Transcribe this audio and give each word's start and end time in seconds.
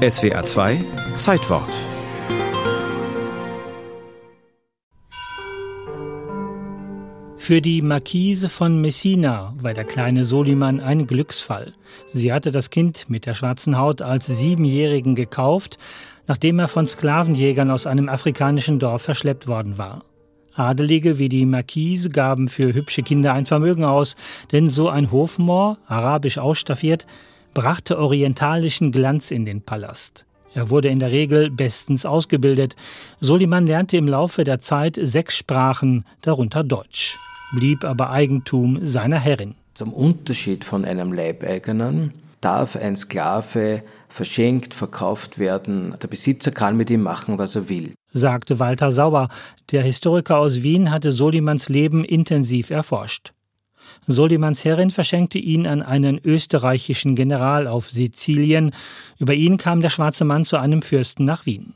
SWA 0.00 0.42
2 0.42 0.82
Zeitwort 1.18 1.68
Für 7.36 7.60
die 7.60 7.82
Marquise 7.82 8.48
von 8.48 8.80
Messina 8.80 9.54
war 9.60 9.74
der 9.74 9.84
kleine 9.84 10.24
Soliman 10.24 10.80
ein 10.80 11.06
Glücksfall. 11.06 11.74
Sie 12.14 12.32
hatte 12.32 12.50
das 12.50 12.70
Kind 12.70 13.10
mit 13.10 13.26
der 13.26 13.34
schwarzen 13.34 13.76
Haut 13.76 14.00
als 14.00 14.24
Siebenjährigen 14.24 15.14
gekauft, 15.14 15.76
nachdem 16.26 16.60
er 16.60 16.68
von 16.68 16.86
Sklavenjägern 16.86 17.70
aus 17.70 17.86
einem 17.86 18.08
afrikanischen 18.08 18.78
Dorf 18.78 19.02
verschleppt 19.02 19.48
worden 19.48 19.76
war. 19.76 20.04
Adelige 20.54 21.18
wie 21.18 21.28
die 21.28 21.44
Marquise 21.44 22.08
gaben 22.08 22.48
für 22.48 22.72
hübsche 22.72 23.02
Kinder 23.02 23.34
ein 23.34 23.44
Vermögen 23.44 23.84
aus, 23.84 24.16
denn 24.50 24.70
so 24.70 24.88
ein 24.88 25.12
Hofmoor, 25.12 25.76
arabisch 25.86 26.38
ausstaffiert, 26.38 27.06
brachte 27.54 27.98
orientalischen 27.98 28.92
Glanz 28.92 29.30
in 29.30 29.44
den 29.44 29.62
Palast. 29.62 30.24
Er 30.54 30.70
wurde 30.70 30.88
in 30.88 30.98
der 30.98 31.12
Regel 31.12 31.50
bestens 31.50 32.04
ausgebildet. 32.04 32.74
Soliman 33.20 33.66
lernte 33.66 33.96
im 33.96 34.08
Laufe 34.08 34.44
der 34.44 34.60
Zeit 34.60 34.98
sechs 35.00 35.36
Sprachen, 35.36 36.04
darunter 36.22 36.64
Deutsch 36.64 37.18
blieb 37.52 37.84
aber 37.84 38.10
Eigentum 38.10 38.78
seiner 38.82 39.18
Herrin. 39.18 39.54
Zum 39.74 39.92
Unterschied 39.92 40.64
von 40.64 40.84
einem 40.84 41.12
Leibeigenen 41.12 42.12
darf 42.40 42.76
ein 42.76 42.96
Sklave 42.96 43.82
verschenkt, 44.08 44.74
verkauft 44.74 45.38
werden. 45.38 45.94
Der 46.02 46.08
Besitzer 46.08 46.50
kann 46.50 46.76
mit 46.76 46.90
ihm 46.90 47.02
machen, 47.02 47.38
was 47.38 47.54
er 47.54 47.68
will. 47.68 47.92
Sagte 48.12 48.58
Walter 48.58 48.90
Sauer. 48.90 49.28
Der 49.70 49.82
Historiker 49.82 50.38
aus 50.38 50.62
Wien 50.62 50.90
hatte 50.90 51.12
Solimans 51.12 51.68
Leben 51.68 52.04
intensiv 52.04 52.70
erforscht. 52.70 53.32
Solimans 54.06 54.64
Herrin 54.64 54.90
verschenkte 54.90 55.38
ihn 55.38 55.66
an 55.66 55.82
einen 55.82 56.20
österreichischen 56.24 57.14
General 57.14 57.66
auf 57.66 57.90
Sizilien. 57.90 58.72
Über 59.18 59.34
ihn 59.34 59.56
kam 59.56 59.80
der 59.80 59.90
schwarze 59.90 60.24
Mann 60.24 60.44
zu 60.44 60.56
einem 60.56 60.82
Fürsten 60.82 61.24
nach 61.24 61.46
Wien. 61.46 61.74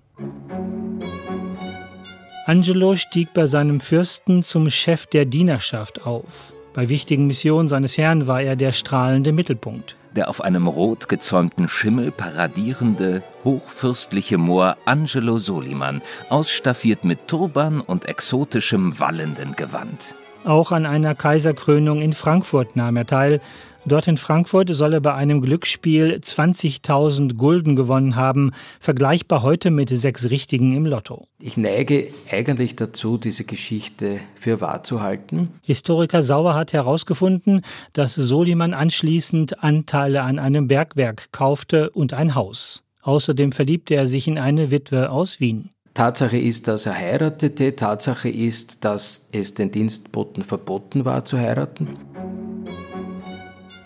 Angelo 2.46 2.94
stieg 2.96 3.32
bei 3.32 3.46
seinem 3.46 3.80
Fürsten 3.80 4.42
zum 4.42 4.68
Chef 4.68 5.06
der 5.06 5.24
Dienerschaft 5.24 6.04
auf. 6.04 6.52
Bei 6.74 6.88
wichtigen 6.88 7.26
Missionen 7.26 7.68
seines 7.68 7.96
Herrn 7.96 8.26
war 8.26 8.42
er 8.42 8.56
der 8.56 8.72
strahlende 8.72 9.32
Mittelpunkt. 9.32 9.96
Der 10.16 10.28
auf 10.28 10.42
einem 10.42 10.66
rot 10.66 11.08
gezäumten 11.08 11.68
Schimmel 11.68 12.10
paradierende, 12.10 13.22
hochfürstliche 13.44 14.38
Moor 14.38 14.76
Angelo 14.84 15.38
Soliman, 15.38 16.02
ausstaffiert 16.28 17.04
mit 17.04 17.28
Turban 17.28 17.80
und 17.80 18.06
exotischem 18.06 18.98
wallenden 18.98 19.56
Gewand. 19.56 20.14
Auch 20.44 20.72
an 20.72 20.86
einer 20.86 21.14
Kaiserkrönung 21.14 22.02
in 22.02 22.12
Frankfurt 22.12 22.76
nahm 22.76 22.96
er 22.96 23.06
teil, 23.06 23.40
Dort 23.86 24.08
in 24.08 24.16
Frankfurt 24.16 24.70
soll 24.70 24.94
er 24.94 25.00
bei 25.00 25.12
einem 25.12 25.42
Glücksspiel 25.42 26.18
20.000 26.22 27.34
Gulden 27.34 27.76
gewonnen 27.76 28.16
haben, 28.16 28.52
vergleichbar 28.80 29.42
heute 29.42 29.70
mit 29.70 29.90
sechs 29.90 30.30
Richtigen 30.30 30.74
im 30.74 30.86
Lotto. 30.86 31.28
Ich 31.38 31.58
neige 31.58 32.08
eigentlich 32.30 32.76
dazu, 32.76 33.18
diese 33.18 33.44
Geschichte 33.44 34.20
für 34.36 34.62
wahr 34.62 34.84
zu 34.84 35.02
halten. 35.02 35.50
Historiker 35.60 36.22
Sauer 36.22 36.54
hat 36.54 36.72
herausgefunden, 36.72 37.60
dass 37.92 38.14
Soliman 38.14 38.72
anschließend 38.72 39.62
Anteile 39.62 40.22
an 40.22 40.38
einem 40.38 40.66
Bergwerk 40.66 41.30
kaufte 41.32 41.90
und 41.90 42.14
ein 42.14 42.34
Haus. 42.34 42.84
Außerdem 43.02 43.52
verliebte 43.52 43.96
er 43.96 44.06
sich 44.06 44.26
in 44.28 44.38
eine 44.38 44.70
Witwe 44.70 45.10
aus 45.10 45.40
Wien. 45.40 45.73
Tatsache 45.94 46.38
ist, 46.38 46.66
dass 46.66 46.86
er 46.86 46.98
heiratete. 46.98 47.76
Tatsache 47.76 48.28
ist, 48.28 48.84
dass 48.84 49.28
es 49.30 49.54
den 49.54 49.70
Dienstboten 49.70 50.42
verboten 50.42 51.04
war 51.04 51.24
zu 51.24 51.38
heiraten. 51.38 51.96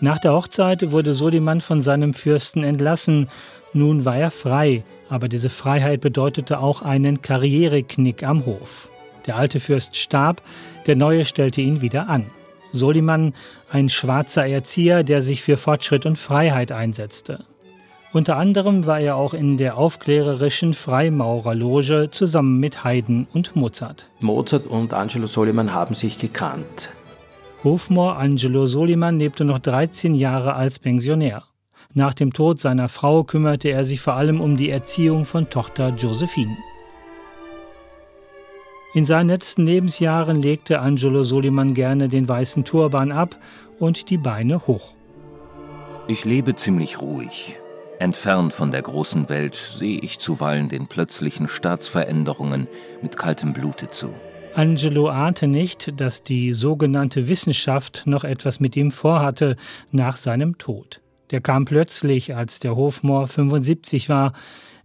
Nach 0.01 0.17
der 0.17 0.33
Hochzeit 0.33 0.91
wurde 0.91 1.13
Soliman 1.13 1.61
von 1.61 1.83
seinem 1.83 2.15
Fürsten 2.15 2.63
entlassen. 2.63 3.27
Nun 3.73 4.05
war 4.05 4.17
er 4.17 4.31
frei, 4.31 4.83
aber 5.07 5.27
diese 5.27 5.49
Freiheit 5.49 6.01
bedeutete 6.01 6.59
auch 6.59 6.81
einen 6.81 7.21
Karriereknick 7.21 8.23
am 8.23 8.45
Hof. 8.47 8.89
Der 9.27 9.35
alte 9.35 9.59
Fürst 9.59 9.95
starb, 9.95 10.41
der 10.87 10.95
neue 10.95 11.25
stellte 11.25 11.61
ihn 11.61 11.81
wieder 11.81 12.09
an. 12.09 12.25
Soliman, 12.71 13.35
ein 13.71 13.87
schwarzer 13.89 14.47
Erzieher, 14.47 15.03
der 15.03 15.21
sich 15.21 15.43
für 15.43 15.57
Fortschritt 15.57 16.07
und 16.07 16.17
Freiheit 16.17 16.71
einsetzte. 16.71 17.45
Unter 18.11 18.37
anderem 18.37 18.87
war 18.87 18.99
er 18.99 19.15
auch 19.17 19.35
in 19.35 19.57
der 19.57 19.77
aufklärerischen 19.77 20.73
Freimaurerloge 20.73 22.09
zusammen 22.11 22.59
mit 22.59 22.83
Haydn 22.83 23.27
und 23.33 23.55
Mozart. 23.55 24.07
Mozart 24.19 24.65
und 24.65 24.93
Angelo 24.93 25.27
Soliman 25.27 25.73
haben 25.73 25.93
sich 25.93 26.17
gekannt. 26.17 26.89
Hofmoor 27.63 28.17
Angelo 28.17 28.65
Soliman 28.65 29.19
lebte 29.19 29.45
noch 29.45 29.59
13 29.59 30.15
Jahre 30.15 30.55
als 30.55 30.79
Pensionär. 30.79 31.43
Nach 31.93 32.15
dem 32.15 32.33
Tod 32.33 32.59
seiner 32.59 32.87
Frau 32.87 33.23
kümmerte 33.23 33.69
er 33.69 33.83
sich 33.83 33.99
vor 33.99 34.13
allem 34.13 34.41
um 34.41 34.57
die 34.57 34.71
Erziehung 34.71 35.25
von 35.25 35.49
Tochter 35.51 35.89
Josephine. 35.89 36.57
In 38.95 39.05
seinen 39.05 39.29
letzten 39.29 39.67
Lebensjahren 39.67 40.41
legte 40.41 40.79
Angelo 40.79 41.21
Soliman 41.21 41.75
gerne 41.75 42.09
den 42.09 42.27
weißen 42.27 42.63
Turban 42.63 43.11
ab 43.11 43.37
und 43.77 44.09
die 44.09 44.17
Beine 44.17 44.65
hoch. 44.65 44.93
Ich 46.07 46.25
lebe 46.25 46.55
ziemlich 46.55 46.99
ruhig. 47.01 47.58
Entfernt 47.99 48.53
von 48.53 48.71
der 48.71 48.81
großen 48.81 49.27
Welt 49.27 49.55
sehe 49.55 49.99
ich 49.99 50.19
zuweilen 50.19 50.69
den 50.69 50.87
plötzlichen 50.87 51.49
Staatsveränderungen 51.49 52.67
mit 53.01 53.17
kaltem 53.17 53.51
Blute 53.51 53.89
zu. 53.89 54.13
Angelo 54.55 55.09
ahnte 55.09 55.47
nicht, 55.47 55.91
dass 55.99 56.23
die 56.23 56.53
sogenannte 56.53 57.27
Wissenschaft 57.27 58.03
noch 58.05 58.23
etwas 58.23 58.61
mit 58.61 58.77
ihm 58.77 58.91
vorhatte 58.91 59.57
nach 59.91 60.15
seinem 60.15 60.57
Tod. 60.57 61.01
Der 61.31 61.41
kam 61.41 61.65
plötzlich, 61.65 62.35
als 62.35 62.59
der 62.59 62.77
Hofmoor 62.77 63.27
75 63.27 64.07
war. 64.07 64.31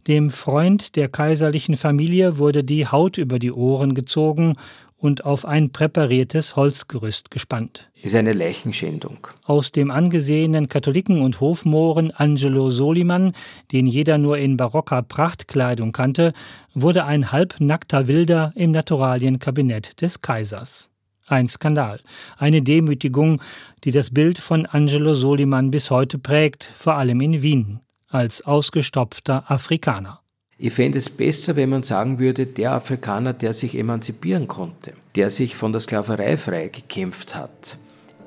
Dem 0.09 0.31
Freund 0.31 0.97
der 0.97 1.09
kaiserlichen 1.09 1.77
Familie 1.77 2.39
wurde 2.39 2.65
die 2.65 2.89
Haut 2.89 3.17
über 3.17 3.39
die 3.39 3.53
Ohren 3.53 3.95
gezogen 3.95 4.57
und 5.05 5.27
auf 5.27 5.45
ein 5.45 5.69
präpariertes 5.69 6.57
Holzgerüst 6.57 7.31
gespannt. 7.31 7.91
Ist 8.03 8.15
eine 8.15 8.33
Leichenschändung. 8.33 9.29
Aus 9.45 9.71
dem 9.71 9.91
angesehenen 9.91 10.71
Katholiken 10.71 11.21
und 11.21 11.41
Hofmohren 11.41 12.11
Angelo 12.11 12.71
Soliman, 12.71 13.35
den 13.71 13.87
jeder 13.87 14.17
nur 14.17 14.39
in 14.39 14.57
barocker 14.57 15.03
Prachtkleidung 15.03 15.93
kannte, 15.93 16.33
wurde 16.73 17.05
ein 17.05 17.33
halbnackter 17.33 18.09
Wilder 18.09 18.55
im 18.55 18.71
Naturalienkabinett 18.71 20.01
des 20.01 20.23
Kaisers. 20.23 20.91
Ein 21.27 21.51
Skandal, 21.51 22.01
eine 22.39 22.63
Demütigung, 22.63 23.43
die 23.85 23.91
das 23.91 24.09
Bild 24.09 24.39
von 24.39 24.65
Angelo 24.65 25.13
Soliman 25.13 25.71
bis 25.71 25.91
heute 25.91 26.19
prägt, 26.19 26.65
vor 26.75 26.95
allem 26.95 27.21
in 27.21 27.43
Wien, 27.43 27.81
als 28.09 28.41
ausgestopfter 28.41 29.51
Afrikaner. 29.51 30.24
Ich 30.57 30.73
fände 30.73 30.99
es 30.99 31.11
besser, 31.11 31.57
wenn 31.57 31.71
man 31.71 31.83
sagen 31.83 32.21
würde, 32.21 32.47
der 32.47 32.73
Afrikaner, 32.73 33.33
der 33.33 33.53
sich 33.53 33.77
emanzipieren 33.77 34.47
konnte, 34.47 34.93
der 35.17 35.31
sich 35.31 35.57
von 35.57 35.73
der 35.73 35.81
Sklaverei 35.81 36.37
freigekämpft 36.37 37.35
hat, 37.35 37.77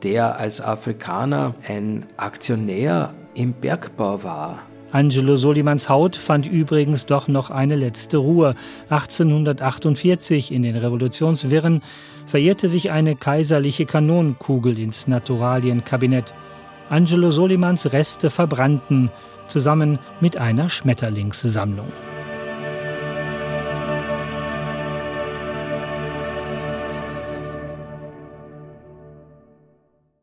der 0.04 0.38
als 0.38 0.60
Afrikaner 0.60 1.56
ein 1.66 2.06
Aktionär 2.18 3.14
im 3.34 3.54
Bergbau 3.54 4.24
war. 4.24 4.60
Angelo 4.92 5.38
Solimans 5.38 5.88
Haut 5.88 6.18
fand 6.18 6.46
übrigens 6.46 7.06
doch 7.06 7.30
noch 7.30 7.50
eine 7.50 7.76
letzte 7.76 8.18
Ruhe. 8.18 8.56
1848 8.90 10.52
in 10.52 10.64
den 10.64 10.76
Revolutionswirren 10.76 11.82
verirrte 12.26 12.68
sich 12.68 12.92
eine 12.92 13.16
kaiserliche 13.16 13.86
Kanonenkugel 13.86 14.80
ins 14.80 15.08
Naturalienkabinett. 15.08 16.34
Angelo 16.90 17.32
Solimans 17.32 17.92
Reste 17.94 18.30
verbrannten, 18.30 19.12
zusammen 19.48 20.00
mit 20.20 20.38
einer 20.38 20.70
Schmetterlingssammlung. 20.70 21.92